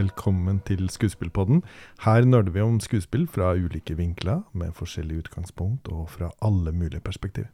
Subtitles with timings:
[0.00, 1.58] Velkommen til Skuespillpodden.
[2.00, 7.02] Her nerder vi om skuespill fra ulike vinkler, med forskjellig utgangspunkt og fra alle mulige
[7.04, 7.44] perspektiv.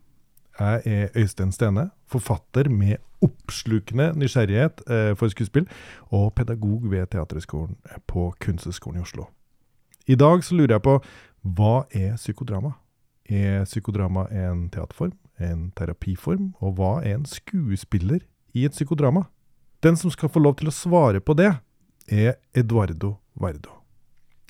[0.60, 5.66] Jeg er Øystein Stene, forfatter med oppslukende nysgjerrighet eh, for skuespill,
[6.14, 7.76] og pedagog ved Teaterhøgskolen
[8.06, 9.24] på Kunsthøgskolen i Oslo.
[10.06, 11.00] I dag så lurer jeg på
[11.42, 12.76] hva er psykodrama?
[13.26, 18.20] Er psykodrama en teaterform, en terapiform, og hva er en skuespiller
[18.54, 19.26] i et psykodrama?
[19.82, 21.56] Den som skal få lov til å svare på det,
[22.08, 23.82] er Eduardo Vardo.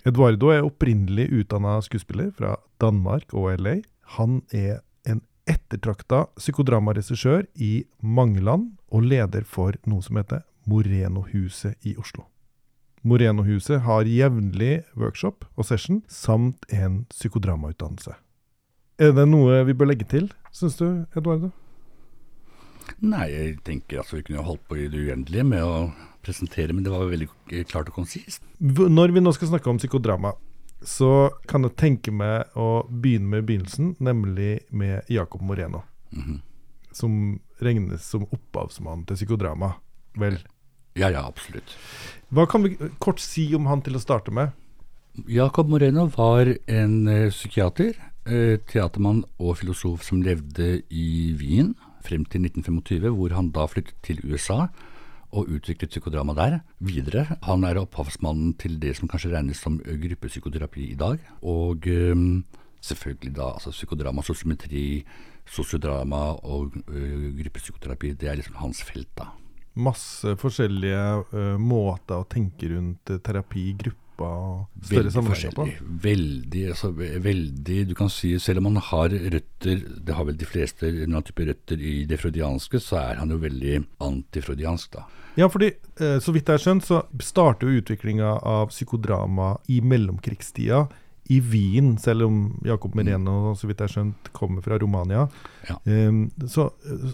[0.06, 3.80] Eduardo er opprinnelig utdanna skuespiller fra Danmark og LA.
[4.16, 11.74] Han er en ettertrakta psykodramaregissør i mange land, og leder for noe som heter Moreno-huset
[11.86, 12.26] i Oslo.
[13.06, 18.14] Moreno-huset har jevnlig workshop og session, samt en psykodramautdannelse.
[18.98, 21.52] Er det noe vi bør legge til, syns du, Eduardo?
[23.02, 25.90] Nei, jeg tenker altså vi kunne holdt på i det uendelige med å
[26.26, 27.30] presentere, men det var veldig
[27.70, 28.42] klart og konsist.
[28.60, 30.34] Når vi nå skal snakke om psykodrama,
[30.84, 35.82] så kan jeg tenke meg å begynne med begynnelsen, nemlig med Jacob Moreno.
[36.10, 36.40] Mm -hmm.
[36.92, 39.74] Som regnes som opphavsmann til psykodrama,
[40.14, 40.38] vel?
[40.94, 41.76] Ja, ja, absolutt.
[42.28, 44.50] Hva kan vi kort si om han til å starte med?
[45.28, 47.94] Jacob Moreno var en uh, psykiater,
[48.28, 53.94] uh, teatermann og filosof som levde i Wien frem til 1925, hvor han da flyttet
[54.02, 54.68] til USA
[55.36, 57.26] og utviklet psykodrama der videre.
[57.44, 61.20] Han er opphavsmannen til det som kanskje regnes som gruppepsykoterapi i dag.
[61.44, 62.44] Og um,
[62.80, 65.04] selvfølgelig da altså psykodrama, sosiometri,
[65.46, 68.14] sosiodrama og uh, gruppepsykoterapi.
[68.16, 69.30] Det er liksom hans felt, da.
[69.76, 75.66] Masse forskjellige uh, måter å tenke rundt terapi i gruppe større samarbeid på?
[76.02, 80.48] Veldig, altså, veldig Du kan si, selv om han har røtter Det har vel de
[80.48, 85.06] fleste en type røtter i det freudianske, så er han jo veldig antifreudiansk, da.
[85.36, 89.82] Ja, fordi eh, så vidt jeg har skjønt, så starter jo utviklinga av psykodrama i
[89.84, 90.86] mellomkrigstida
[91.32, 92.98] i Wien, selv om Jacob mm.
[93.00, 95.26] Mereno så vidt jeg skjønt, kommer fra Romania.
[95.68, 95.78] Ja.
[95.84, 96.68] Um, så,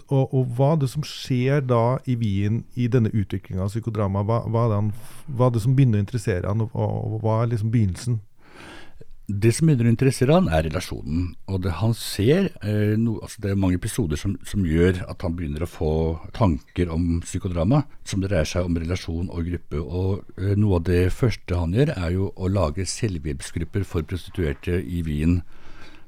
[0.07, 4.25] og, og, hva er det som skjer da i Wien i denne utviklinga av psykodrama?
[4.27, 4.91] Hva, hva, er han,
[5.27, 8.21] hva, er det som begynner å interessere han, og, og hva er liksom begynnelsen?
[9.23, 11.29] Det som begynner å interessere han, er relasjonen.
[11.47, 15.23] Og det han ser eh, no, altså Det er mange episoder som, som, gjør at
[15.23, 15.91] han begynner å få
[16.35, 19.79] tanker om psykodrama, som dreier seg om relasjon og gruppe.
[19.79, 24.81] Og eh, noe av det første han gjør, er jo å lage selvhjelpsgrupper for prostituerte
[24.83, 25.39] i Wien.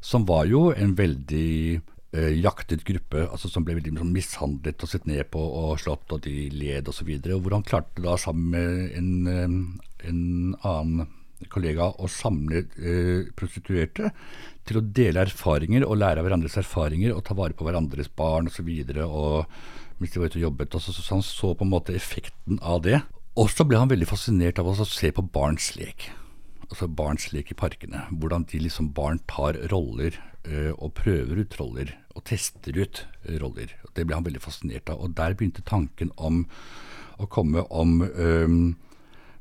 [0.04, 4.92] Som var jo en veldig eh, jaktet gruppe, altså som ble veldig liksom, mishandlet og
[4.92, 7.16] sett ned på og slått, og de led osv.
[7.32, 10.26] Hvor han klarte da sammen med en, eh, en
[10.68, 11.08] annen
[11.56, 14.12] kollega å samle eh, prostituerte
[14.66, 18.50] til å dele erfaringer og lære av hverandres erfaringer og ta vare på hverandres barn
[18.52, 18.68] osv.
[18.68, 20.76] mens de var ute og jobbet.
[20.76, 23.02] Og så, han så på en måte effekten av det.
[23.36, 26.10] Og så ble han veldig fascinert av å se på barns lek.
[26.70, 28.06] Altså barns lek i parkene.
[28.12, 30.18] Hvordan de liksom barn tar roller
[30.48, 33.76] øh, og prøver ut roller og tester ut øh, roller.
[33.96, 35.04] Det ble han veldig fascinert av.
[35.04, 36.46] Og der begynte tanken om
[37.22, 38.56] å komme om øh,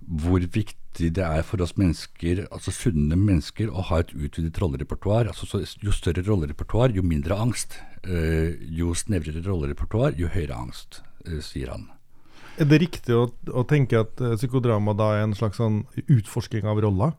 [0.05, 4.61] hvor viktig viktig det er for oss mennesker, altså sunne mennesker, å ha et utvidet
[4.61, 5.27] rollerepertoar.
[5.27, 7.81] Altså, jo større rollerepertoar, jo mindre angst.
[8.07, 11.89] Uh, jo snevrere rollerepertoar, jo høyere angst, uh, sier han.
[12.59, 16.69] Er det riktig å, å tenke at uh, psykodrama da er en slags sånn utforsking
[16.69, 17.15] av roller?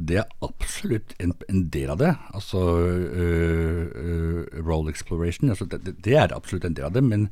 [0.00, 2.14] Det er absolutt en, en, del av det.
[2.32, 2.60] Altså
[4.64, 5.50] role exploration.
[5.52, 7.02] Altså, det, det, er absolutt en del av det.
[7.04, 7.26] men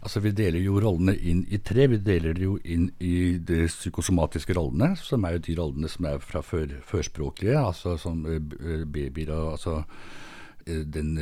[0.00, 1.84] Altså Vi deler jo rollene inn i tre.
[1.92, 6.08] Vi deler det jo inn i de psykosomatiske rollene, som er jo de rollene som
[6.08, 8.40] er fra før, førspråklige, altså som uh,
[8.88, 11.12] babyer og altså uh, den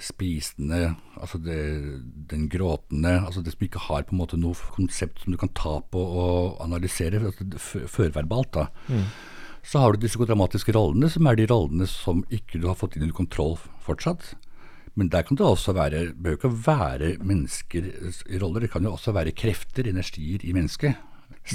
[0.00, 1.60] spisende, altså det,
[2.32, 5.52] den gråtende, altså det som ikke har på en måte noe konsept som du kan
[5.52, 8.54] ta på og analysere, altså førverbalt.
[8.56, 8.68] da.
[8.88, 9.04] Mm.
[9.68, 12.96] Så har du de psykodramatiske rollene, som er de rollene som ikke du har fått
[12.96, 14.32] inn under kontroll fortsatt.
[14.98, 17.86] Men der kan det også være Det behøver ikke å være mennesker
[18.26, 20.98] i roller, det kan jo også være krefter, energier i mennesket.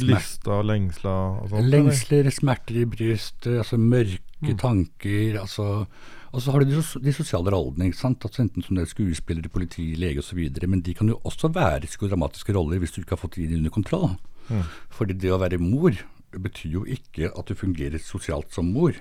[0.01, 1.69] Lista, lengsler og sånt?
[1.69, 4.59] Lengsler, smerter i brystet, altså mørke mm.
[4.61, 5.39] tanker.
[5.41, 5.85] altså
[6.33, 8.23] og så har du de, de sosiale rollene, ikke sant?
[8.25, 10.39] Altså enten som det er skuespillere, politi, lege osv.
[10.65, 13.73] Men de kan jo også være psykodramatiske roller hvis du ikke har fått dem under
[13.73, 14.15] kontroll.
[14.49, 14.63] Mm.
[14.89, 15.93] Fordi det å være mor
[16.33, 18.97] betyr jo ikke at du fungerer sosialt som mor.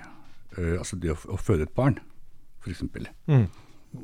[0.53, 1.97] Uh, altså det å, å føde et barn,
[2.61, 2.85] f.eks.
[3.25, 3.47] Mm.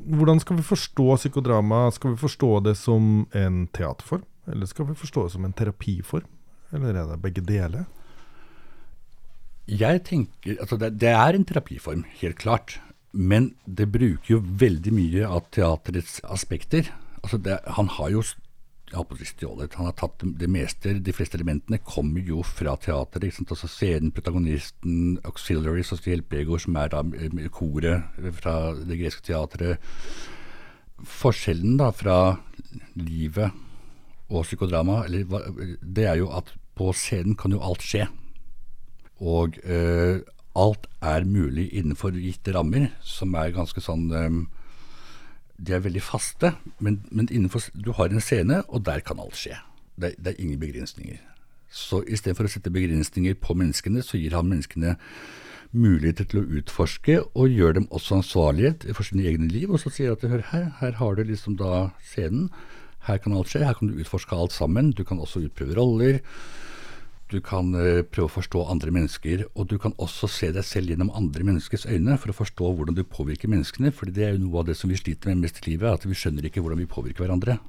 [0.09, 1.91] Hvordan skal vi forstå psykodrama?
[1.93, 6.27] Skal vi forstå det som en teaterform, eller skal vi forstå det som en terapiform?
[6.73, 7.85] Eller er det begge deler?
[9.69, 12.79] Jeg tenker, altså det, det er en terapiform, helt klart.
[13.13, 16.89] Men det bruker jo veldig mye av teaterets aspekter.
[17.21, 18.23] Altså det, han har jo
[18.89, 19.75] stjålet.
[19.75, 23.23] Han har tatt det meste, de fleste elementene kommer jo fra teateret.
[23.23, 23.51] ikke sant?
[23.51, 28.03] Altså Scenen, protagonisten, auxiliaries, altså hjelpeegoer, som er da eh, koret
[28.33, 29.79] fra det greske teatret.
[30.99, 32.37] Forskjellen da fra
[32.95, 33.51] livet
[34.29, 35.25] og psykodrama, eller,
[35.81, 38.07] det er jo at på scenen kan jo alt skje.
[39.19, 40.21] Og øh,
[40.55, 44.45] alt er mulig innenfor gitte rammer, som er ganske sånn øh,
[45.59, 49.37] de er veldig faste, men, men, innenfor, du har en scene, og der kan alt
[49.39, 49.57] skje.
[49.99, 51.19] Det, det er ingen begrensninger.
[51.69, 54.95] Så istedenfor å sette begrensninger på menneskene, så gir han menneskene
[55.75, 59.69] muligheter til å utforske, og gjør dem også ansvarlige for sine egne liv.
[59.69, 62.49] Og så sier at hør her, her har du liksom da scenen.
[63.05, 64.93] Her kan alt skje, her kan du utforske alt sammen.
[64.95, 66.23] Du kan også utprøve roller.
[67.29, 70.89] Du kan uh, prøve å forstå andre mennesker, og du kan også se deg selv
[70.89, 73.91] gjennom andre menneskers øyne for å forstå hvordan du påvirker menneskene.
[73.93, 76.07] for det er jo noe av det som vi sliter med mest i livet, at
[76.09, 77.59] vi skjønner ikke hvordan vi påvirker hverandre.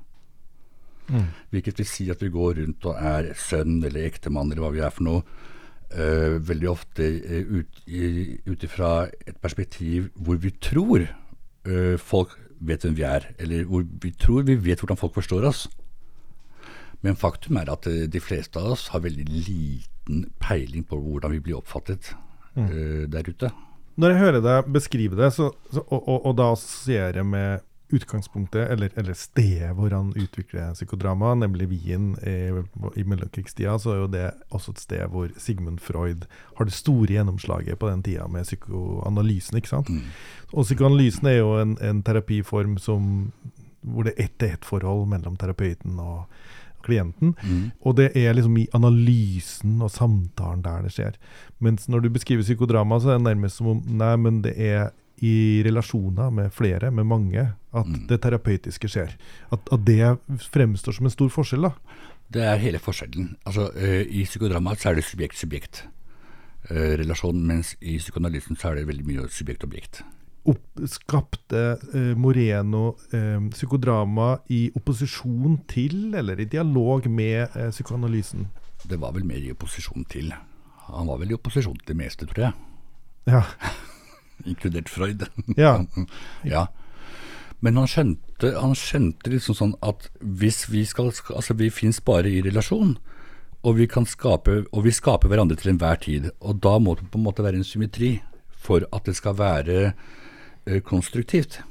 [1.11, 1.29] Mm.
[1.53, 4.85] Hvilket vil si at vi går rundt og er sønn eller ektemann eller hva vi
[4.85, 5.25] er for noe.
[5.91, 7.57] Uh, veldig ofte uh,
[8.47, 13.83] ut ifra et perspektiv hvor vi tror uh, folk vet hvem vi er, eller hvor
[13.83, 15.65] vi tror vi vet hvordan folk forstår oss.
[17.07, 21.33] Men faktum er at eh, de fleste av oss har veldig liten peiling på hvordan
[21.37, 22.13] vi blir oppfattet
[22.57, 22.67] mm.
[22.67, 23.51] uh, der ute.
[24.01, 27.67] Når jeg hører deg beskrive det, så, så, og, og, og, da assosierer jeg med
[27.91, 32.37] utgangspunktet, eller, eller stedet hvor han utvikler psykodrama, nemlig Wien i,
[33.01, 37.17] i mellomkrigstida, så er jo det også et sted hvor Sigmund Freud har det store
[37.17, 39.59] gjennomslaget på den tida med psykoanalysen.
[39.59, 39.91] ikke sant?
[39.91, 40.07] Mm.
[40.53, 43.33] Og psykoanalysen er jo en, en terapiform som,
[43.81, 46.25] hvor det er ett-til-ett-forhold mellom terapeuten og
[46.87, 47.29] klienten.
[47.43, 47.65] Mm.
[47.87, 51.15] Og det er liksom i analysen og samtalen der det skjer.
[51.59, 54.83] Mens når du beskriver psykodrama, så er det nærmest som om Nei, men det er
[55.21, 58.07] i relasjoner med flere, med mange, at mm.
[58.09, 59.11] det terapeutiske skjer.
[59.53, 60.19] At, at, det
[60.49, 61.73] fremstår som en stor forskjell, da.
[62.33, 63.37] Det er hele forskjellen.
[63.45, 68.89] Altså, uh, I psykodrama så er det subjekt-subjekt-relasjon, uh, mens i psykoanalysen så er det
[68.89, 69.95] veldig mye subjekt-objekt
[70.89, 78.49] skapte eh, Moreno eh, psykodrama i opposisjon til, eller i dialog med eh, psykoanalysen?
[78.89, 80.33] Det var vel mer i opposisjon til.
[80.89, 82.53] Han var vel i opposisjon til det meste, tror jeg.
[83.29, 83.43] Ja.
[84.51, 85.27] Inkludert Freud.
[85.57, 85.81] ja.
[86.55, 86.67] ja.
[87.61, 92.31] Men han skjønte, han skjønte liksom sånn at hvis vi skal Altså, vi fins bare
[92.31, 92.97] i relasjon.
[93.61, 96.31] Og vi, kan skape, og vi skaper hverandre til enhver tid.
[96.41, 98.15] Og da må det på en måte være en symmetri
[98.61, 99.93] for at det skal være
[100.69, 101.63] Eh, konstruktivt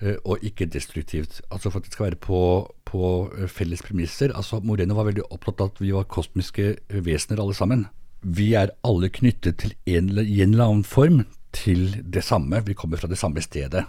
[0.00, 1.42] eh, og ikke destruktivt.
[1.50, 2.40] Altså for at det skal være på,
[2.88, 3.02] på
[3.36, 4.32] eh, felles premisser.
[4.32, 7.86] Altså Moreno var veldig opptatt av at vi var kosmiske vesener alle sammen.
[8.22, 12.62] Vi er alle knyttet til en, i en eller annen form til det samme.
[12.64, 13.84] Vi kommer fra det samme stedet.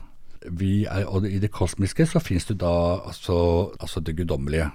[0.48, 2.74] Er, og I det kosmiske så finnes det da
[3.08, 4.70] altså, altså det guddommelige.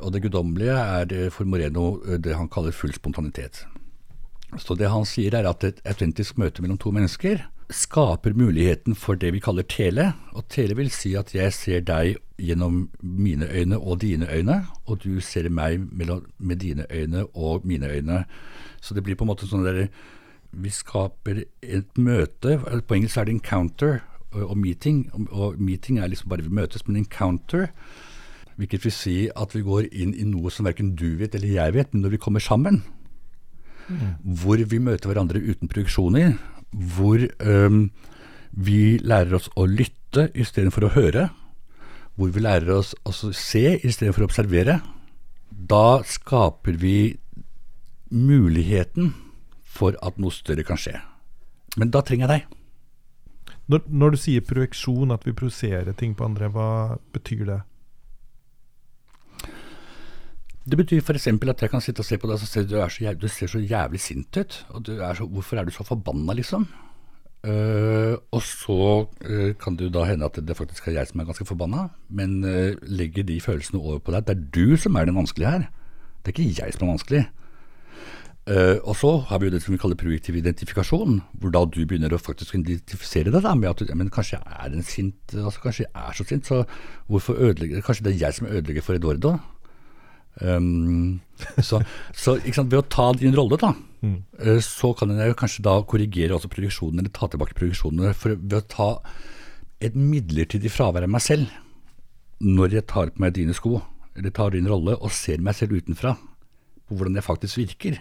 [0.00, 3.64] Og det guddommelige er for Moreno det han kaller full spontanitet.
[4.60, 7.42] Så det han sier er at et autentisk møte mellom to mennesker
[7.72, 10.12] skaper muligheten for det vi kaller tele.
[10.36, 15.04] Og tele vil si at jeg ser deg gjennom mine øyne og dine øyne, og
[15.04, 18.24] du ser meg med dine øyne og mine øyne.
[18.80, 19.88] Så det blir på en måte sånn der
[20.54, 22.60] Vi skaper et møte.
[22.86, 25.10] På engelsk er det encounter og meeting.
[25.30, 27.66] Og meeting er liksom bare vi møtes, men encounter
[28.56, 31.74] Hvilket vil si at vi går inn i noe som verken du vet eller jeg
[31.74, 32.84] vet, men når vi kommer sammen.
[33.88, 34.10] Mm.
[34.40, 36.34] Hvor vi møter hverandre uten produksjoner
[36.74, 37.88] hvor um,
[38.50, 41.28] vi lærer oss å lytte istedenfor å høre.
[42.14, 44.80] Hvor vi lærer oss å se istedenfor å observere.
[45.50, 47.16] Da skaper vi
[48.14, 49.12] muligheten
[49.64, 50.98] for at noe større kan skje.
[51.78, 52.60] Men da trenger jeg deg.
[53.72, 57.60] Når, når du sier projeksjon, at vi projiserer ting på andre, hva betyr det?
[60.64, 61.28] Det betyr f.eks.
[61.28, 63.60] at jeg kan sitte og se på deg og si du, så, du ser så
[63.60, 64.64] jævlig sint ut.
[64.72, 66.64] og er så, Hvorfor er du så forbanna, liksom?
[67.44, 71.20] Uh, og så uh, kan det jo da hende at det faktisk er jeg som
[71.20, 74.24] er ganske forbanna, men uh, legger de følelsene over på deg.
[74.24, 75.66] Det er du som er den vanskelige her.
[76.24, 77.24] Det er ikke jeg som er vanskelig.
[78.84, 82.12] og så har vi jo det som vi kaller projektiv identifikasjon, hvor da du begynner
[82.12, 85.62] å faktisk identifisere deg da, med at ja, men kanskje jeg er en sint, altså
[85.62, 86.64] kanskje jeg er så sint, så
[87.08, 89.38] hvorfor ødelegger Kanskje det er jeg som ødelegger for Eduardo?
[90.42, 91.20] Um,
[91.62, 91.80] så,
[92.14, 93.72] så sant, ved å ta din rolle, da,
[94.02, 94.16] mm.
[94.42, 98.14] uh, så kan jeg kanskje da korrigere også produksjonen, eller ta tilbake produksjonen.
[98.18, 98.88] For ved å ta
[99.84, 101.60] et midlertidig fravær av meg selv
[102.44, 103.78] når jeg tar på meg dine sko,
[104.18, 106.16] eller tar din rolle og ser meg selv utenfra,
[106.84, 108.00] på hvordan jeg faktisk virker.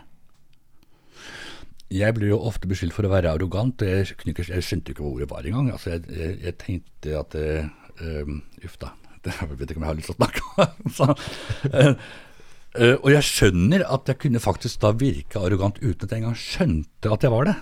[1.94, 5.06] Jeg blir jo ofte beskyldt for å være arrogant, og jeg, jeg skjønte jo ikke
[5.06, 5.70] hva ordet var engang.
[5.76, 8.36] Altså, jeg, jeg, jeg tenkte at uh,
[8.66, 8.96] Uff da
[9.32, 11.14] Jeg vet ikke om jeg har lyst til å snakke om
[11.80, 11.94] eh,
[12.80, 16.40] eh, Og jeg skjønner at jeg kunne faktisk da virke arrogant uten at jeg engang
[16.40, 17.56] skjønte at jeg var det.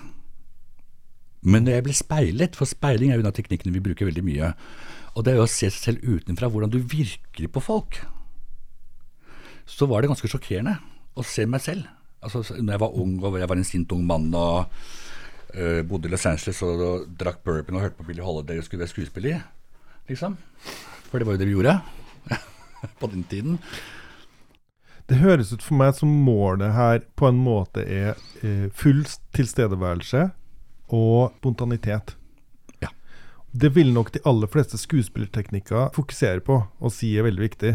[1.42, 4.26] Men når jeg ble speilet, for speiling er jo en av teknikkene vi bruker veldig
[4.26, 4.52] mye,
[5.16, 7.98] og det er jo å se seg selv utenfra, hvordan du virker på folk,
[9.66, 10.78] så var det ganske sjokkerende
[11.18, 11.88] å se meg selv.
[12.22, 14.70] Altså, når jeg var ung og jeg var en sint ung mann og
[15.58, 18.68] uh, bodde i Los Angeles og, og, drakk bourbon og hørte på Billy Holiday og
[18.68, 19.42] skulle være skuespiller,
[20.12, 20.38] liksom.
[21.12, 21.80] For det var jo det vi gjorde
[23.00, 23.60] på den tiden.
[25.12, 28.14] Det høres ut for meg som målet her på en måte er
[28.46, 29.04] eh, full
[29.36, 30.30] tilstedeværelse
[30.96, 32.14] og spontanitet.
[32.80, 32.94] Ja.
[33.52, 37.74] Det vil nok de aller fleste skuespillerteknikker fokusere på og si er veldig viktig.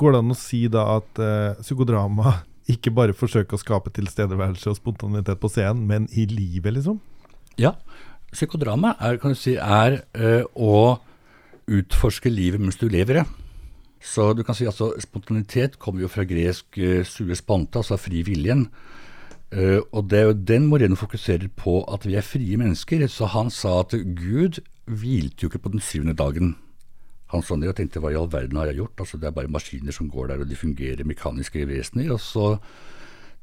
[0.00, 2.38] Går det an å si da at eh, psykodrama
[2.74, 7.00] ikke bare forsøker å skape tilstedeværelse og spontanitet på scenen, men i livet, liksom?
[7.60, 7.74] Ja.
[8.30, 11.00] Psykodrama er, kan du si, er uh, å
[11.70, 13.26] utforske livet mens du lever det.
[14.00, 18.24] Så du kan si altså Spontanitet kommer jo fra gresk uh, sue spanta, altså fri
[18.26, 18.68] viljen.
[19.50, 23.06] Uh, og det er jo den Moreno fokuserer på at vi er frie mennesker.
[23.08, 26.56] Så han sa at Gud hvilte jo ikke på den syvende dagen.
[27.30, 29.04] Han sa det og tenkte hva i all verden har jeg gjort?
[29.04, 32.10] Altså Det er bare maskiner som går der, og de fungerer mekaniske vesener.
[32.14, 32.56] Og så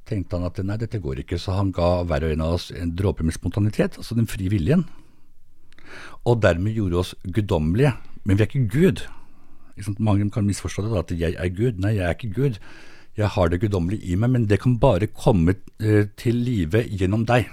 [0.07, 2.69] tenkte han at nei, dette går ikke, så han ga hver og en av oss
[2.75, 4.86] en dråpe med spontanitet, altså den frie viljen.
[6.27, 7.93] Og dermed gjorde oss guddommelige.
[8.27, 9.05] Men vi er ikke Gud.
[10.03, 11.79] Mange kan misforstå det, da, at jeg er Gud.
[11.79, 12.60] Nei, jeg er ikke Gud.
[13.17, 17.24] Jeg har det guddommelige i meg, men det kan bare komme eh, til live gjennom
[17.25, 17.48] deg.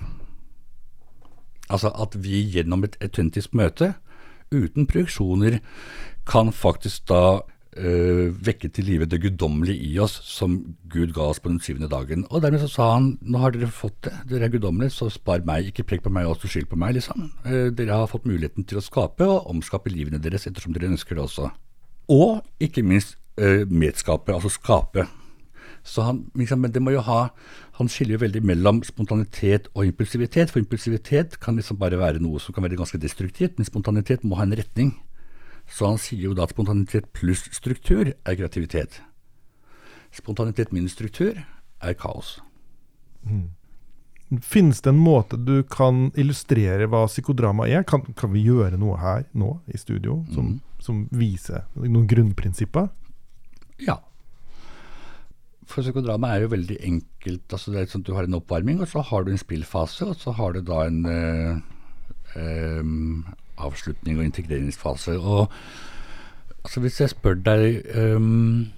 [1.71, 3.95] Altså at vi gjennom et autentisk møte,
[4.53, 5.61] uten projeksjoner,
[6.27, 7.45] kan faktisk da
[7.77, 10.57] øh, vekke til live det guddommelige i oss som
[10.91, 12.27] Gud ga oss på den syvende dagen.
[12.31, 15.45] Og dermed så sa han nå har dere fått det, dere er guddommelige, så spar
[15.47, 17.29] meg, ikke prekk på meg og skyld på meg, liksom.
[17.45, 21.19] Eh, dere har fått muligheten til å skape og omskape livene deres ettersom dere ønsker
[21.19, 21.51] det også.
[22.15, 25.07] Og ikke minst øh, medskape, altså skape.
[25.85, 27.29] Så han, liksom, men det må jo ha
[27.77, 30.53] Han skiller jo veldig mellom spontanitet og impulsivitet.
[30.53, 34.39] For impulsivitet kan liksom bare være noe som kan være ganske destruktivt, men spontanitet må
[34.39, 34.93] ha en retning.
[35.71, 39.01] Så han sier jo da at spontanitet pluss struktur er kreativitet.
[40.15, 41.41] Spontanitet minus struktur
[41.83, 42.39] er kaos.
[43.25, 43.51] Mm.
[44.43, 47.85] Finnes det en måte du kan illustrere hva psykodrama er?
[47.87, 50.81] Kan, kan vi gjøre noe her nå i studio som, mm.
[50.83, 52.89] som viser noen grunnprinsipper?
[53.85, 53.99] Ja.
[55.69, 57.47] For psykodrama er jo veldig enkelt.
[57.51, 60.09] altså det er sånn at Du har en oppvarming, og så har du en spillfase,
[60.13, 61.63] og så har du da en øh,
[62.35, 65.19] avslutning og integreringsfase.
[65.19, 65.53] Og
[66.65, 68.73] altså Hvis jeg spør deg um,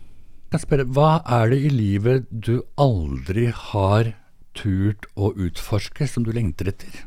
[0.53, 4.15] jeg spørre, Hva er det i livet du aldri har
[4.57, 7.03] turt å utforske, som du lengter etter?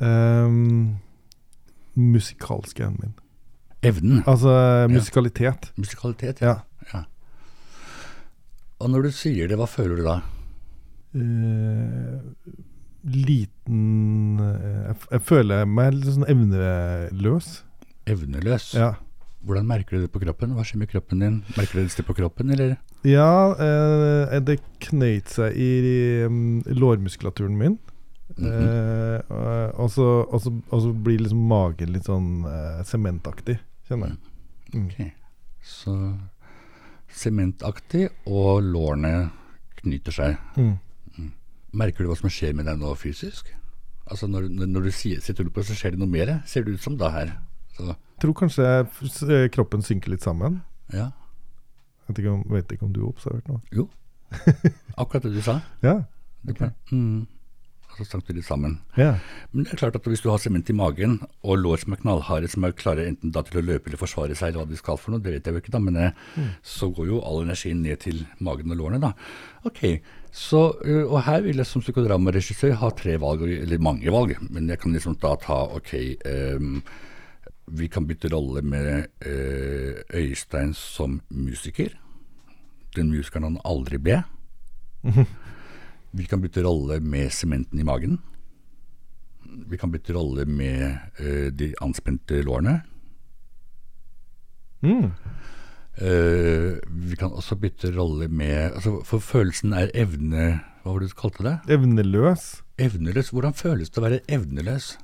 [0.00, 1.00] Um,
[1.98, 3.16] musikalske evnen min.
[3.82, 4.22] Evnen?
[4.28, 4.52] Altså
[4.92, 5.70] musikalitet.
[5.72, 5.80] Ja.
[5.80, 6.54] Musikalitet, ja.
[6.92, 7.02] ja.
[8.80, 10.18] Og når du sier det, hva føler du da?
[11.16, 12.20] Uh,
[13.04, 17.52] liten eh, jeg, jeg, føler meg litt sånn evneløs.
[18.10, 18.72] Evneløs?
[18.76, 18.94] Ja.
[19.46, 20.52] Hvordan merker du det på kroppen?
[20.56, 21.38] Hva skjer med kroppen din?
[21.56, 22.74] Merker du det på kroppen, eller?
[23.08, 27.78] Ja, eh, det knøyt seg i i lårmuskulaturen min.
[28.36, 29.14] Mm -hmm.
[29.30, 34.06] eh, og, så, og, så, og, så, blir liksom magen litt sånn eh, sementaktig, kjenner
[34.06, 34.18] jeg.
[34.74, 34.86] Mm.
[34.86, 35.10] Okay.
[35.62, 36.18] Så
[37.08, 39.30] sementaktig, og lårene
[39.80, 40.36] knyter seg.
[40.56, 40.78] Mm.
[41.72, 43.52] Merker du hva som skjer med deg nå fysisk?
[44.10, 46.40] Altså Når, når du sitter på, så skjer det noe mer?
[46.46, 47.34] Ser det ut som da her?
[47.76, 47.86] Så.
[47.94, 50.60] Jeg tror kanskje eh, kroppen synker litt sammen.
[50.92, 51.12] Ja.
[52.08, 53.62] Jeg vet ikke om, vet ikke om du har observert noe?
[53.74, 53.86] Jo.
[55.00, 55.60] Akkurat det du sa.
[55.86, 56.00] ja.
[56.48, 56.70] Okay.
[56.90, 57.26] Mm
[57.96, 58.78] så sank de sammen.
[58.96, 59.14] Ja.
[59.52, 62.00] Men det er klart at hvis du har sement i magen og lår som er
[62.02, 64.80] knallharde, som er klare enten da til å løpe eller forsvare seg, eller hva de
[64.80, 66.48] skal for noe, det vet jeg jo ikke, da, men eh, mm.
[66.76, 69.12] så går jo all energien ned til magen og lårene, da.
[69.68, 69.84] Ok,
[70.32, 74.70] så, eh, og her vil jeg som psykodramaregissør ha tre valg, eller mange valg, men
[74.70, 75.94] jeg kan liksom da ta ok
[76.58, 76.82] um,
[77.70, 81.92] vi kan bytte rolle med uh, Øystein som musiker.
[82.96, 84.22] Den musikeren han aldri ble.
[86.10, 88.18] Vi kan bytte rolle med sementen i magen.
[89.70, 92.80] Vi kan bytte rolle med uh, de anspente lårene.
[94.82, 95.10] Mm.
[96.00, 96.78] Uh,
[97.10, 101.16] vi kan også bytte rolle med altså For følelsen er evne Hva var det du
[101.18, 101.54] kalte det?
[101.76, 102.62] Evneløs.
[102.80, 103.30] Evneløs.
[103.34, 104.94] Hvordan føles det å være evneløs?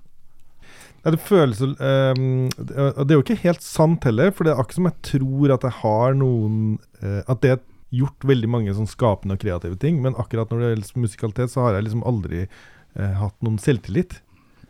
[1.04, 4.78] Ja, det føles um, Det er jo ikke helt sant heller, for det er akkurat
[4.80, 8.88] som jeg tror at jeg har noen uh, At det et gjort veldig mange sånn
[8.90, 12.46] skapende og kreative ting, men akkurat når det gjelder musikalitet, så har jeg liksom aldri
[12.46, 14.20] eh, hatt noen selvtillit.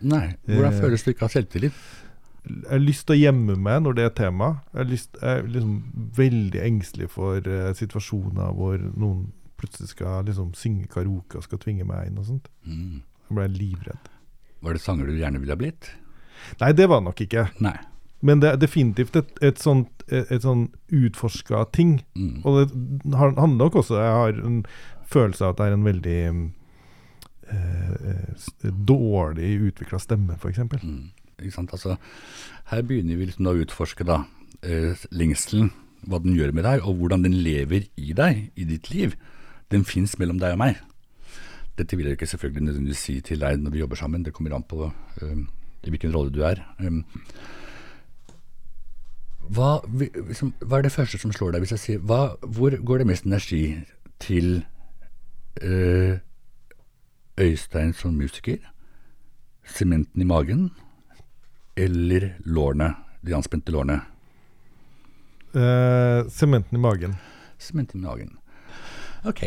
[0.01, 0.27] Nei.
[0.49, 1.87] Hvordan eh, føles det ikke å ha selvtillit?
[2.47, 4.51] jeg har lyst til å gjemme meg når det er tema.
[4.71, 5.75] Jeg er, lyst, jeg er liksom
[6.17, 9.27] veldig engstelig for eh, situasjoner hvor noen
[9.59, 12.51] plutselig skal liksom synge karaoke og skal tvinge meg inn og sånt.
[12.69, 13.03] Mm.
[13.27, 14.11] Da ble jeg livredd.
[14.67, 15.91] Var det sanger du gjerne ville ha blitt?
[16.61, 17.49] Nei, det var det nok ikke.
[17.65, 17.77] Nei.
[18.27, 21.99] Men det er definitivt et, et sånt et, et sånn utforska ting.
[22.19, 22.41] Mm.
[22.45, 24.61] Og det handler nok også Jeg har en
[25.07, 26.21] følelse av at det er en veldig
[27.55, 30.63] eh, eh, dårlig utvikla stemme, f.eks.
[30.83, 31.13] Mm.
[31.37, 31.75] Ikke sant?
[31.77, 31.97] Altså,
[32.73, 34.23] her begynner vi liksom å utforske da,
[34.63, 35.71] eh, lengselen,
[36.07, 39.17] hva den gjør med deg, og hvordan den lever i deg, i ditt liv.
[39.75, 40.81] Den fins mellom deg og meg.
[41.77, 44.55] Dette vil jeg ikke selvfølgelig nødvendigvis si til deg når vi jobber sammen, det kommer
[44.57, 45.41] an på eh,
[45.87, 46.63] i hvilken rolle du er.
[46.81, 47.05] Um,
[49.55, 53.03] hva, liksom, hva er det første som slår deg hvis jeg sier hva, Hvor går
[53.03, 53.79] det mest energi
[54.23, 54.65] til
[55.63, 56.19] øh,
[57.41, 58.59] Øystein som musiker?
[59.67, 60.71] Sementen i magen?
[61.77, 62.95] Eller lårene?
[63.27, 64.01] De anspente lårene?
[65.53, 67.17] Sementen Sementen i magen.
[67.59, 68.39] Sementen i magen.
[69.25, 69.43] Ok,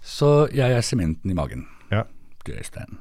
[0.00, 1.66] så jeg er sementen i magen.
[1.90, 2.02] Ja.
[2.44, 2.98] til Øystein.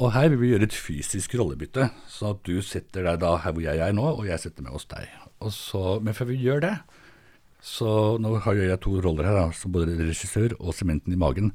[0.00, 3.54] Og her vil vi gjøre et fysisk rollebytte, så at du setter deg da her
[3.54, 5.08] hvor jeg er nå, og jeg setter meg hos deg.
[5.44, 6.74] Og så, men før vi gjør det,
[7.64, 11.52] så nå har jeg to roller her, som både regissør og sementen i magen.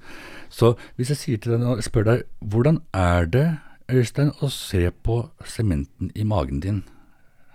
[0.50, 3.48] Så hvis jeg sier til deg nå, spør deg, hvordan er det,
[3.90, 6.84] Øystein, å se på sementen i magen din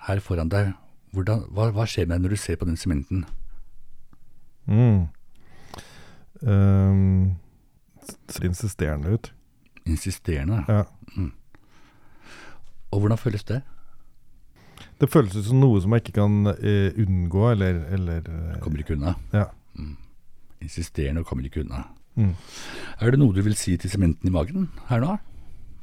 [0.06, 0.72] her foran deg?
[1.14, 3.22] Hvordan, hva, hva skjer med deg når du ser på den sementen?
[4.66, 5.06] Mm.
[6.42, 7.36] Um,
[8.30, 9.30] ser insisterende ut.
[9.86, 10.64] Insisterende.
[10.68, 10.84] Ja.
[12.94, 13.62] Og hvordan føles det?
[15.00, 18.80] Det føles ut som noe som jeg ikke kan eh, unngå, eller, eller eh, Kommer
[18.80, 19.16] ikke unna.
[19.34, 19.48] Ja.
[19.74, 19.96] Mm.
[20.62, 21.82] Insisterende og kommer ikke unna.
[22.14, 22.34] Mm.
[23.02, 25.16] Er det noe du vil si til sementen i magen her nå?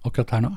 [0.07, 0.53] Akkurat her nå?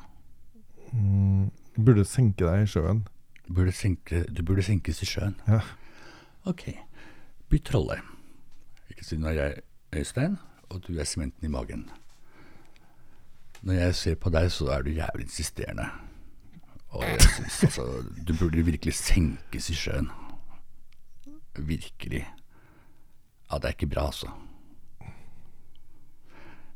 [0.95, 3.03] Mm, burde senke deg i sjøen.
[3.45, 5.35] Du burde, senke, du burde senkes i sjøen.
[5.51, 5.61] Ja.
[6.49, 6.69] Ok.
[7.51, 7.99] Bytt rolle.
[8.93, 10.39] Ikke siden jeg er Øystein,
[10.71, 11.89] og du er sementen i magen.
[13.65, 15.87] Når jeg ser på deg, så er du jævlig insisterende.
[16.95, 17.85] Og jeg synes, altså
[18.29, 20.11] Du burde virkelig senkes i sjøen.
[21.59, 22.27] Virkelig.
[23.51, 24.29] Ja, det er ikke bra, altså.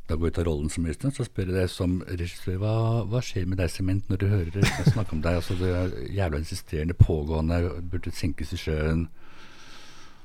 [0.09, 2.74] Da går jeg ut av rollen som minister, så spør jeg deg som regissør hva,
[3.11, 4.55] hva skjer med deg, Sement, når du hører?
[4.62, 7.59] Jeg snakker om deg, altså det er jævla insisterende, pågående,
[7.92, 9.05] burde senkes i sjøen.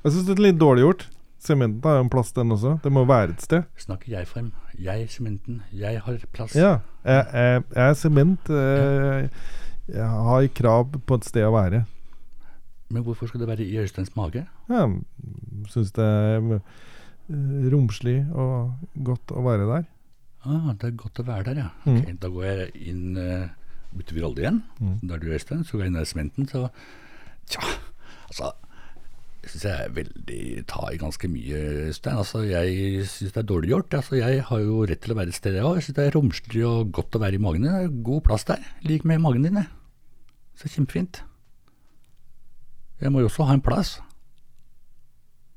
[0.04, 1.04] Jeg syns det er litt dårlig gjort.
[1.44, 2.78] Sementen har jo en plass, den også.
[2.80, 3.68] Det må være et sted.
[3.84, 4.54] Snakker jeg frem?
[4.80, 6.56] Jeg, Sementen, jeg har plass.
[6.56, 6.78] Ja.
[7.04, 8.48] Jeg, jeg, jeg er sement.
[8.48, 9.30] Jeg,
[9.88, 11.82] Jeg har krav på et sted å være.
[12.88, 14.46] Men hvorfor skal det være i Øysteins mage?
[14.70, 14.94] Jeg
[15.72, 18.72] syns det er eh, romslig og
[19.04, 19.84] godt å være der.
[20.44, 21.68] Ah, det er godt å være der, ja.
[21.84, 22.16] Mm.
[22.20, 23.48] Da går jeg inn uh,
[23.94, 24.60] Bytter vi rolle igjen.
[24.80, 24.96] Mm.
[25.04, 26.66] Da er du Øystein, så går jeg inn i Sementen, så
[27.48, 27.60] Tja,
[28.30, 28.54] altså
[29.50, 31.60] syns jeg er veldig tar i ganske mye,
[31.96, 32.18] Stein.
[32.22, 33.96] Altså, jeg syns det er dårlig gjort.
[33.98, 35.78] Altså, jeg har jo rett til å være et sted, jeg òg.
[35.78, 37.74] Jeg syns det er romslig og godt å være i magen din.
[37.74, 38.66] Det er god plass der.
[38.86, 39.70] Lik med magen din, jeg.
[40.60, 41.22] Så kjempefint.
[43.02, 43.96] Jeg må jo også ha en plass.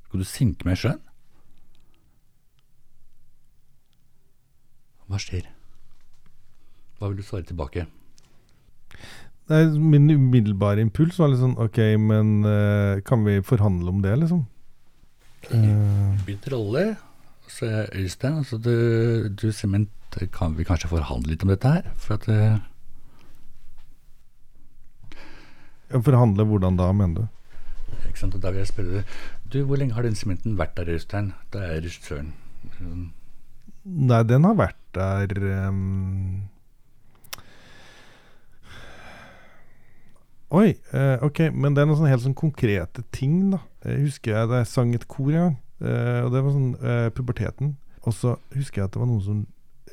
[0.08, 1.04] Skal du sinke meg i sjøen?
[5.08, 5.46] Hva skjer?
[6.98, 7.86] Hva vil du svare tilbake?
[9.48, 14.16] Nei, min umiddelbare impuls var litt sånn OK, men uh, kan vi forhandle om det,
[14.24, 14.42] liksom?
[15.52, 16.90] Uh, Bytt rolle.
[17.48, 18.74] Så er jeg Øystein, altså du,
[19.32, 19.94] du Sement,
[20.36, 21.88] kan vi kanskje forhandle litt om dette her?
[22.02, 22.58] For at eh,
[26.04, 27.26] forhandle hvordan da, mener du?
[28.18, 29.16] ikke sant, og Da vil jeg spørre deg
[29.54, 31.32] Du, hvor lenge har den sementen vært der, Øystein?
[31.54, 32.34] Da er regissøren
[32.82, 33.12] um,
[33.86, 36.50] Nei, den har vært der ehm,
[40.56, 43.60] Oi, eh, ok, men det er noen sånne helt sånn konkrete ting, da.
[43.84, 46.70] Jeg husker jeg da jeg sang et kor en gang, eh, og det var sånn
[46.80, 47.74] eh, puberteten.
[48.08, 49.42] Og så husker jeg at det var noen som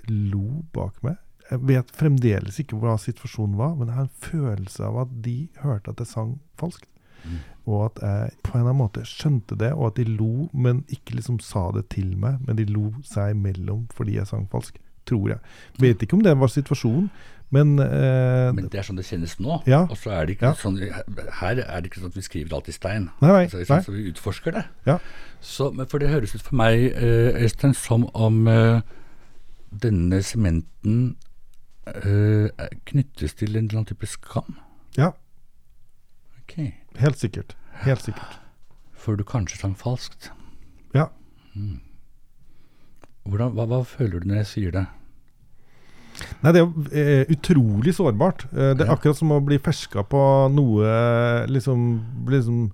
[0.07, 1.19] lo bak meg.
[1.51, 5.37] Jeg vet fremdeles ikke hva situasjonen var, men jeg har en følelse av at de
[5.65, 6.89] hørte at jeg sang falskt.
[7.25, 7.43] Mm.
[7.73, 10.85] Og at jeg på en eller annen måte skjønte det, og at de lo, men
[10.93, 12.39] ikke liksom sa det til meg.
[12.47, 15.55] Men de lo seg imellom fordi jeg sang falsk, tror jeg.
[15.83, 17.11] Vet ikke om det var situasjonen,
[17.55, 19.61] men, eh, Men det er sånn det kjennes nå.
[19.71, 19.83] Ja.
[19.87, 20.55] Og så er det ikke Ja.
[20.59, 20.79] sånn
[21.41, 23.09] Her er det ikke sånn at vi skriver alt i stein.
[23.23, 23.81] Nei, nei, Så, nei.
[23.87, 24.65] så vi utforsker det.
[24.87, 24.99] Ja.
[25.41, 28.81] Så, men for det høres ut for meg, eh, Øystein, som om eh,
[29.71, 31.17] denne sementen
[31.87, 32.49] eh,
[32.89, 34.57] knyttes til en eller annen type skam.
[34.97, 35.13] Ja,
[36.45, 36.73] Ok.
[36.99, 37.55] helt sikkert.
[37.85, 38.39] Helt sikkert.
[38.95, 40.31] For du kanskje sang falskt.
[40.95, 41.09] Ja.
[43.29, 44.85] Hvordan, hva, hva føler du når jeg sier det?
[46.43, 48.47] Nei, det er jo eh, utrolig sårbart.
[48.53, 50.25] Eh, det er akkurat som å bli ferska på
[50.55, 50.91] noe
[51.51, 51.87] liksom,
[52.31, 52.67] liksom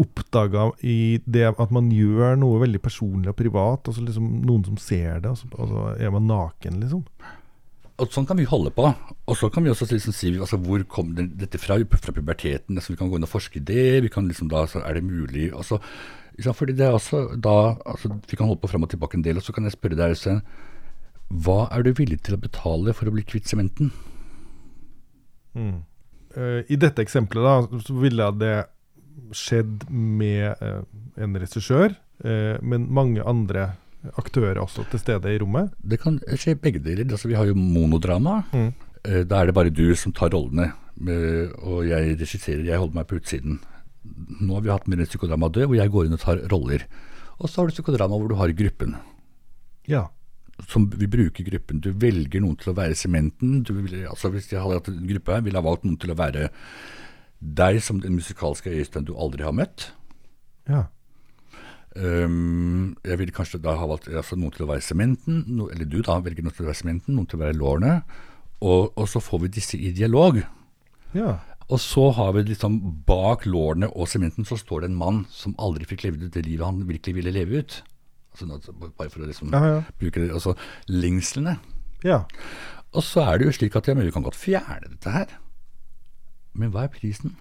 [0.00, 4.66] oppdaga i det at man gjør noe veldig personlig og privat, og så liksom noen
[4.66, 7.04] som ser det, og så, og så er man naken, liksom.
[8.02, 8.88] Og sånn kan vi holde på.
[9.30, 12.74] Og så kan vi også liksom si altså, hvor kom det, dette fra, fra puberteten.
[12.74, 14.02] Altså, vi kan gå inn og forske i det.
[14.02, 15.52] vi kan liksom da, så Er det mulig?
[15.54, 15.78] Altså,
[16.58, 19.38] fordi det er også da, altså, Vi kan holde på fram og tilbake en del.
[19.38, 20.42] Og så kan jeg spørre deg, Øystein.
[21.32, 23.92] Hva er du villig til å betale for å bli kvitt sementen?
[25.54, 28.54] Eh, I dette eksempelet da, så ville det
[29.34, 30.82] skjedd med uh,
[31.22, 31.92] en regissør,
[32.26, 33.68] uh, men mange andre
[34.20, 35.70] aktører også til stede i rommet.
[35.78, 37.06] Det kan skje begge deler.
[37.06, 38.42] Altså, vi har jo monodrama.
[38.52, 38.72] Mm.
[39.30, 40.70] Da er det bare du som tar rollene,
[41.64, 43.58] og jeg regisserer, jeg holder meg på utsiden.
[44.40, 46.84] Nå har vi hatt mer psykodrama død, hvor jeg går inn og tar roller.
[47.38, 48.96] Og så har du psykodrama hvor du har gruppen.
[49.88, 50.06] Ja.
[50.70, 51.80] Som vi bruker gruppen.
[51.82, 53.62] Du velger noen til å være sementen.
[53.66, 56.14] Du vil, altså hvis jeg hadde hatt en gruppe her, ville jeg valgt noen til
[56.14, 56.50] å være
[57.44, 59.92] deg som den musikalske Øystein du aldri har møtt.
[60.68, 60.86] ja.
[61.94, 65.86] Um, jeg ville kanskje da ha valgt altså noen til å være sementen, no, eller
[65.86, 67.92] du da velger noen til å være sementen, noen til å være lårene.
[68.66, 70.40] Og, og så får vi disse i dialog.
[71.14, 71.36] Ja.
[71.70, 75.54] Og så har vi liksom bak lårene og sementen så står det en mann som
[75.62, 77.78] aldri fikk levd ut det livet han virkelig ville leve ut.
[78.42, 79.80] Altså, bare for å liksom Ja, ja.
[80.00, 80.54] bruke det, altså
[80.88, 81.58] lengslene.
[82.04, 82.24] ja.
[82.94, 85.26] Og så er det jo slik at ja, men vi kan godt fjerne dette her.
[86.54, 87.32] Men hva er prisen?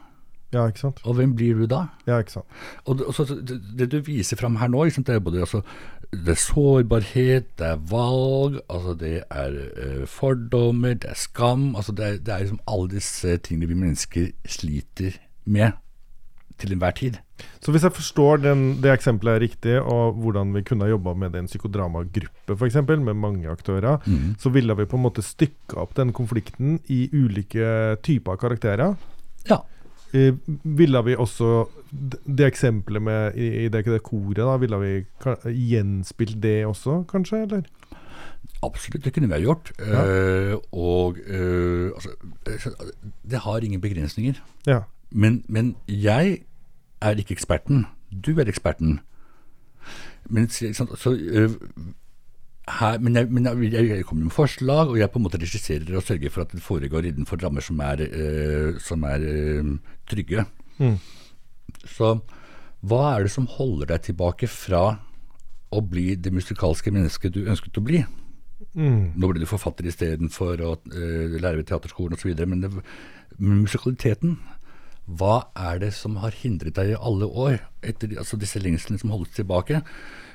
[0.54, 1.02] Ja, ikke sant?
[1.06, 1.84] Og hvem blir du da?
[2.08, 2.46] Ja, ikke sant?
[2.86, 5.44] Og det, og så det, det du viser fram her nå, sant, det er både
[5.46, 5.62] altså,
[6.10, 11.76] det er sårbarhet, det er valg, altså det er uh, fordommer, det er skam.
[11.76, 15.72] altså Det er, det er liksom alle disse tingene vi mennesker sliter med
[16.62, 17.20] til enhver tid.
[17.64, 21.14] Så hvis jeg forstår den, det eksempelet er riktig, og hvordan vi kunne ha jobba
[21.18, 24.00] med det i en psykodramagruppe f.eks., med mange aktører,
[24.40, 28.96] så ville vi på en måte stykka opp den konflikten i ulike typer karakterer.
[29.50, 29.64] Ja.
[30.14, 31.66] Eh, ville vi også
[32.38, 34.92] Det eksempelet med i, i det, det koret, da, ville vi
[35.72, 37.42] gjenspilt det også, kanskje?
[37.44, 37.64] Eller?
[38.64, 39.72] Absolutt, det kunne vi ha gjort.
[39.80, 40.04] Ja.
[40.04, 42.74] Uh, og uh, altså,
[43.24, 44.40] det har ingen begrensninger.
[44.68, 44.84] Ja.
[45.14, 46.40] Men, men jeg
[47.04, 47.86] er ikke eksperten.
[48.10, 49.00] Du er eksperten.
[50.30, 51.52] Men, så- så, øh,
[52.80, 55.96] her, men, jeg, men jeg, jeg, kommer med forslag, og jeg på en måte regisserer
[55.98, 59.74] og sørger for at det foregår innenfor rammer som er, øh, som er øh,
[60.10, 60.46] trygge.
[60.80, 60.98] Mm.
[61.86, 62.14] Så
[62.84, 64.84] hva er det som holder deg tilbake fra
[65.74, 68.04] å bli det musikalske mennesket du ønsket å bli?
[68.74, 69.14] Mm.
[69.20, 72.32] Nå ble du forfatter istedenfor å uh, lære ved teaterskolen osv.
[72.48, 72.72] Men, det,
[73.38, 74.38] men musikaliteten,
[75.06, 79.12] hva er det som har hindret deg i alle år, etter altså disse lengslene som
[79.12, 79.82] holdes tilbake?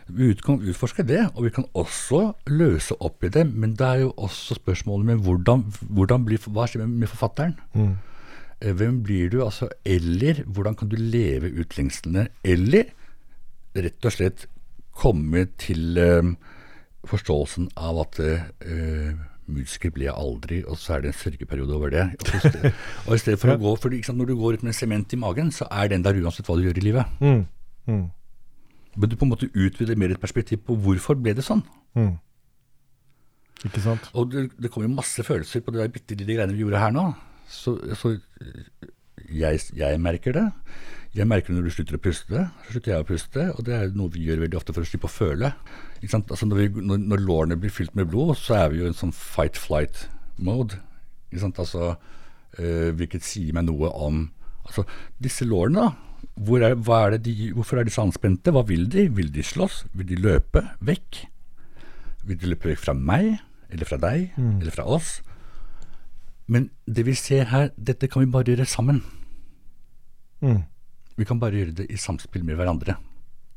[0.08, 3.44] Vi kan utforske det, og vi kan også løse opp i det.
[3.52, 7.56] Men det er jo også spørsmålet med hvordan, hvordan blir, hva skjer med, forfatteren?
[7.74, 7.96] Mm.
[8.60, 9.42] Eh, Hvem blir du?
[9.44, 12.28] Altså, eller hvordan kan du leve ut lengslene?
[12.44, 12.92] Eller
[13.76, 14.46] rett og slett
[14.96, 16.32] komme til eh,
[17.08, 19.12] forståelsen av at eh,
[19.48, 22.04] musiker blir jeg aldri, og så er det en sørgeperiode over det.
[23.06, 25.12] Og, i stedet for å gå, for liksom, Når du går ut med en sement
[25.14, 27.18] i magen, så er den der uansett hva du gjør i livet.
[27.20, 27.44] Mm.
[27.88, 28.06] Mm.
[28.98, 31.62] Men du på en måte utvider mer et perspektiv på hvorfor ble det sånn.
[31.98, 32.16] Mm.
[33.66, 34.10] Ikke sant?
[34.14, 36.94] Og det, det kommer jo masse følelser på der bitte lille greiene vi gjorde her
[36.94, 37.08] nå.
[37.48, 38.14] Så, så
[39.32, 40.46] jeg, jeg merker det.
[41.18, 42.42] Jeg merker når du slutter å puste.
[42.66, 44.88] Så slutter jeg å puste, og det er noe vi gjør veldig ofte for å
[44.88, 45.52] slippe å føle.
[46.04, 48.92] Altså når, vi, når, når lårene blir fylt med blod, så er vi jo i
[48.92, 50.78] en sånn fight-flight-mode.
[51.28, 51.58] Ikke sant?
[51.58, 51.96] Altså,
[52.60, 54.28] øh, hvilket sier meg noe om
[54.68, 54.82] Altså,
[55.16, 56.26] disse lårene, da.
[56.44, 58.52] Hvor er, er det de, hvorfor er de så anspente?
[58.52, 59.06] Hva vil de?
[59.16, 59.86] Vil de slåss?
[59.96, 61.22] Vil de løpe vekk?
[62.28, 63.38] Vil de løpe vekk fra meg,
[63.72, 65.22] eller fra deg, eller fra oss?
[66.52, 69.00] Men det vi ser her, dette kan vi bare gjøre sammen.
[70.44, 70.66] Mm.
[71.18, 72.94] Vi kan bare gjøre det i samspill med hverandre.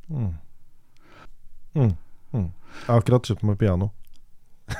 [0.09, 0.31] Mm.
[1.77, 1.95] Mm.
[2.33, 3.91] Jeg har akkurat kjøpt meg piano.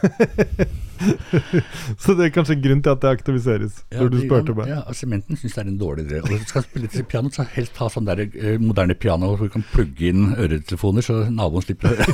[2.02, 4.70] så det er kanskje en grunn til at det aktiviseres, når du spurte meg.
[4.72, 6.22] Ja, Sementen syns det er en dårlig idé.
[6.22, 9.34] Og hvis du skal spille til piano, så helst ha sånn der eh, moderne piano
[9.34, 12.14] hvor du kan plugge inn øretelefoner, så naboen slipper å høre.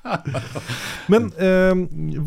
[1.12, 1.74] Men eh,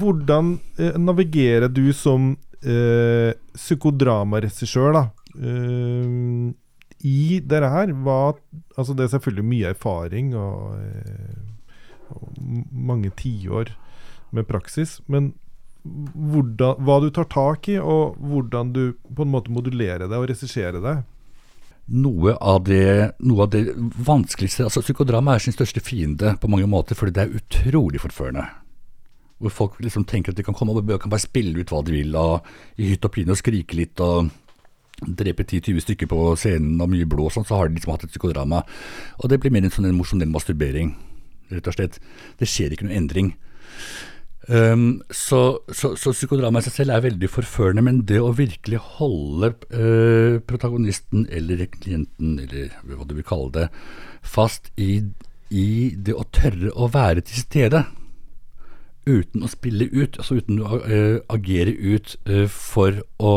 [0.03, 5.03] hvordan eh, navigerer du som eh, psykodramaregissør, da?
[5.39, 6.51] Eh,
[7.03, 8.37] I dette her, var
[8.77, 12.29] Altså, det er selvfølgelig mye erfaring og, eh, og
[12.71, 13.73] mange tiår
[14.33, 15.33] med praksis, men
[15.83, 20.29] hvordan, hva du tar tak i, og hvordan du på en måte modulerer det og
[20.31, 20.95] regisserer det.
[21.91, 23.65] Noe av det, noe av det
[24.07, 28.47] vanskeligste altså Psykodrama er sin største fiende på mange måter, fordi det er utrolig forførende.
[29.43, 31.91] hvor folk liksom tenker at de kan komme og kan bare spille ut hva de
[31.91, 32.45] vil, og
[32.79, 34.29] i hytt og pine og skrike litt og
[35.07, 38.07] drepe 10-20 stykker på scenen og mye blod og sånn, så har de liksom hatt
[38.07, 38.63] et psykodrama.
[39.21, 40.95] Og det blir mer en sånn emosjonell masturbering,
[41.53, 41.99] rett og slett.
[42.39, 43.33] Det skjer ikke noen endring.
[44.47, 48.81] Um, så, så, så, psykodrama i seg selv er veldig forførende, men det å virkelig
[48.97, 53.67] holde uh, protagonisten eller klienten, eller hva du vil kalle det,
[54.19, 54.97] fast i,
[55.47, 57.85] i det å tørre å være til stede
[59.07, 63.33] uten å spille ut, altså uten å uh, agere ut uh, for å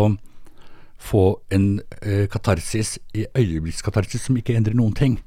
[0.98, 5.18] få en uh, katarsis i øyeblikkskatarsis som ikke endrer noen ting.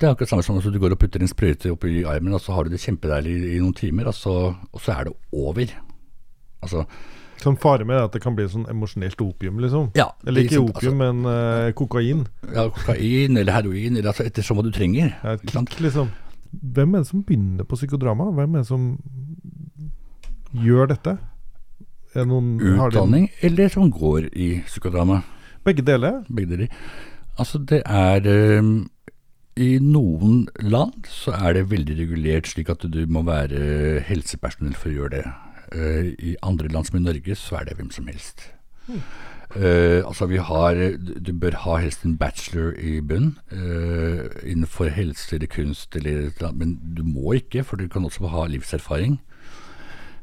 [0.00, 2.40] Det er akkurat samme som at du går og putter en sprøyte oppi armen, og
[2.40, 4.36] så har du det kjempedeilig i, i noen timer, og så,
[4.72, 5.74] og så, er det over.
[6.64, 6.86] Altså
[7.40, 9.86] Sånn fare med at det kan bli sånn emosjonelt opium, liksom?
[9.96, 12.26] Ja, eller ikke sant, opium, altså, men kokain?
[12.52, 15.14] Ja, kokain eller heroin, eller altså ettersom hva du trenger.
[15.24, 16.10] Ja, kick, liksom.
[16.50, 18.28] Hvem er det som begynner på psykodrama?
[18.36, 18.90] Hvem er det som
[20.52, 21.16] gjør dette?
[22.14, 23.46] Noen, Utdanning, de...
[23.46, 25.20] eller som går i psykodrama?
[25.64, 26.24] Begge deler?
[26.26, 26.72] Begge deler.
[27.38, 28.26] Altså, det er
[28.58, 28.90] um,
[29.56, 34.90] I noen land så er det veldig regulert, slik at du må være helsepersonell for
[34.90, 35.26] å gjøre det.
[35.70, 38.48] Uh, I andre land som i Norge så er det hvem som helst.
[38.88, 39.02] Mm.
[39.50, 40.78] Uh, altså vi har
[41.18, 46.78] Du bør ha helst en bachelor i bunn uh, innenfor helse eller kunst, eller, men
[46.96, 49.20] du må ikke, for du kan også ha livserfaring.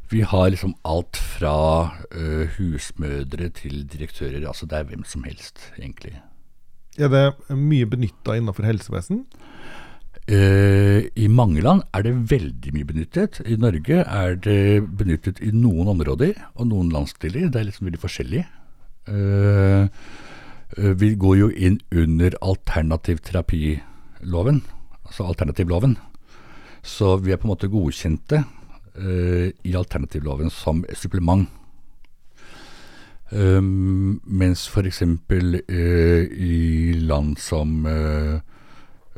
[0.09, 4.47] Vi har liksom alt fra uh, husmødre til direktører.
[4.47, 6.21] Altså det er hvem som helst, egentlig.
[6.97, 9.25] Er det mye benytta innenfor helsevesen?
[10.31, 13.41] Uh, I mange land er det veldig mye benyttet.
[13.45, 17.49] I Norge er det benyttet i noen områder og noen landsdeler.
[17.51, 18.45] Det er liksom veldig forskjellig.
[19.11, 19.87] Uh,
[20.77, 24.61] vi går jo inn under alternativterapiloven,
[25.07, 25.97] altså alternativloven.
[26.83, 28.43] Så vi er på en måte godkjente
[28.97, 31.45] i alternativloven som supplement.
[33.31, 35.01] Um, mens f.eks.
[35.03, 38.39] Uh, i land som uh,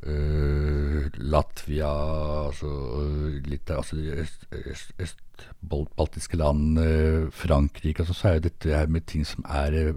[0.02, 1.92] uh, Latvia,
[2.48, 2.72] altså,
[3.46, 6.82] litt, altså øst, øst, østbaltiske land,
[7.32, 9.94] Frankrike, altså, så er jo dette her med ting som er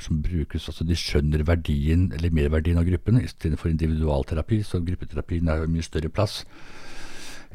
[0.00, 3.20] som brukes, altså De skjønner verdien eller merverdien av gruppen.
[3.20, 6.46] Istedenfor individualterapi, så gruppeterapien er jo mye større plass.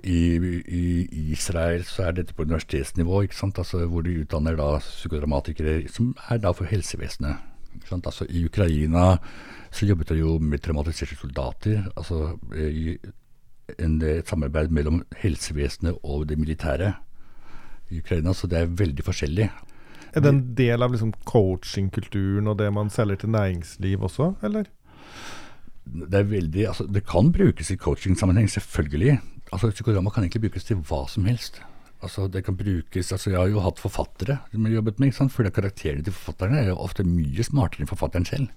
[0.03, 0.19] I,
[0.67, 0.85] I,
[1.31, 3.21] Israel så er dette på universitetsnivå?
[3.23, 7.39] Altså, hvor de utdanner da psykodramatikere som er da for helsevesenet.
[7.91, 9.17] Altså, I Ukraina
[9.71, 11.87] så jobbet det jo med traumatiserte soldater.
[11.95, 12.97] altså i
[13.79, 16.93] en, et samarbeid mellom helsevesenet og det militære
[17.89, 19.49] i Ukraina, så det er veldig forskjellig.
[20.15, 24.69] Er det en del av liksom coachingkulturen og det man selger til næringsliv også, eller?
[25.85, 29.19] Det er veldig, altså det kan brukes i coaching-sammenheng, selvfølgelig
[29.51, 31.61] altså Psykorama kan egentlig brukes til hva som helst.
[32.03, 35.17] Altså det kan brukes, altså Jeg har jo hatt forfattere som har jobbet med, ikke
[35.17, 35.33] sant?
[35.33, 38.49] for karakterene til forfatterne er jo ofte mye smartere enn forfatteren selv.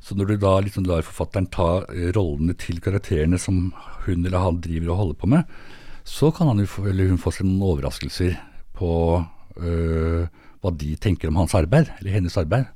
[0.00, 3.72] Så når du da liksom lar forfatteren ta eh, rollene til karakterene som
[4.06, 5.56] hun eller han driver og holder på med,
[6.04, 8.38] så kan han eller hun få seg noen overraskelser
[8.78, 8.92] på
[9.60, 10.24] øh,
[10.60, 12.70] hva de tenker om hans arbeid, eller hennes arbeid.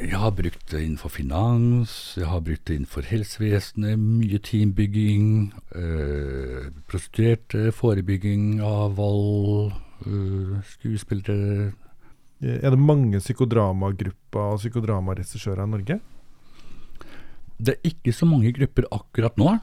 [0.00, 6.70] Jeg har brukt det innenfor finans, jeg har brukt det innenfor helsevesenet, mye teambygging, øh,
[6.90, 9.72] prostituerte, forebygging av vold,
[10.06, 11.72] øh, skuespillere
[12.44, 16.00] Er det mange psykodramagrupper og psykodramaregissører i Norge?
[17.56, 19.54] Det er ikke så mange grupper akkurat nå.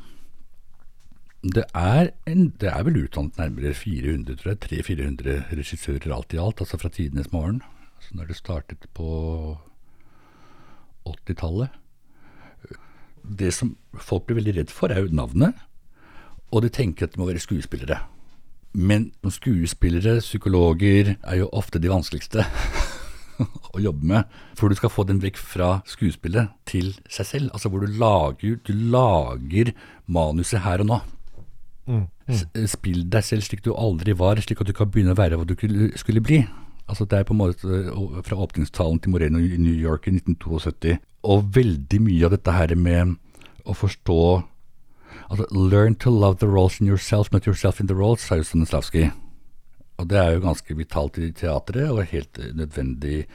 [1.43, 6.39] Det er, en, det er vel utdannet nærmere 400, tror jeg, 300-400 regissører alt i
[6.41, 7.61] alt, altså fra tidenes morgen.
[8.01, 9.07] Så når det startet på
[11.07, 11.77] 80-tallet.
[13.21, 15.57] Det som folk blir veldig redd for, er jo navnet.
[16.51, 17.99] Og de tenker at de må være skuespillere.
[18.73, 22.45] Men skuespillere, psykologer, er jo ofte de vanskeligste
[23.75, 24.37] å jobbe med.
[24.59, 27.51] For du skal få den vekk fra skuespillet til seg selv.
[27.55, 29.73] Altså hvor du lager, du lager
[30.07, 31.01] manuset her og nå.
[31.91, 32.67] Mm, mm.
[32.69, 35.47] Spill deg selv slik du aldri var, slik at du kan begynne å være hva
[35.47, 35.55] du
[35.99, 36.43] skulle bli.
[36.89, 40.15] Altså Det er på en måte eh, fra åpningstalen til Moreno i New York i
[40.17, 40.97] 1972.
[41.23, 43.17] Og veldig mye av dette her med
[43.65, 44.21] å forstå
[45.31, 48.43] altså Learn to love the roles in yourself, not yourself in the roles, sa jo
[48.43, 49.11] Stanislavskij.
[50.01, 53.25] Og det er jo ganske vitalt i teatret, og helt nødvendig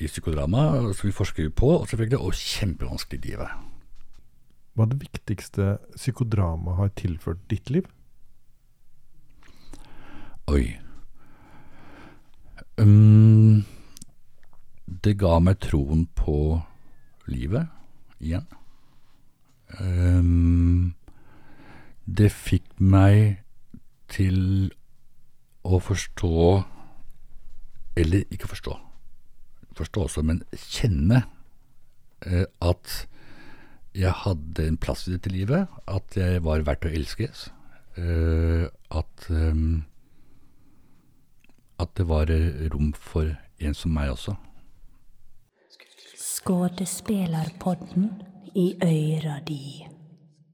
[0.00, 3.66] i psykodrama, som vi forsker jo på, og selvfølgelig, og kjempevanskelig i livet.
[4.74, 5.66] Hva er det viktigste
[5.96, 7.88] psykodrama har tilført ditt liv?
[10.48, 10.78] Oi.
[12.80, 13.64] Um,
[15.04, 16.60] det ga meg troen på
[17.28, 17.68] livet
[18.24, 18.46] igjen.
[19.80, 20.94] Um,
[22.08, 23.42] det fikk meg
[24.10, 24.70] til
[25.62, 26.32] å forstå,
[28.00, 28.78] eller ikke forstå,
[29.76, 31.22] forstå også, men kjenne
[32.24, 32.96] eh, at
[33.94, 37.48] jeg hadde en plass i dette livet, at jeg var verdt å elskes.
[38.00, 38.66] Eh,
[38.96, 39.62] at eh,
[41.80, 44.36] at det var eh, rom for en som meg også.
[46.20, 48.10] Skuespillerpodden
[48.54, 49.86] i øyra di.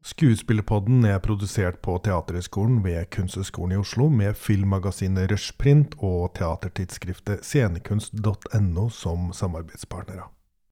[0.07, 8.89] Skuespillerpodden er produsert på Teaterhøgskolen ved Kunsthøgskolen i Oslo med filmmagasinet Rushprint og teatertidsskriftet scenekunst.no
[8.89, 10.29] som samarbeidspartnere.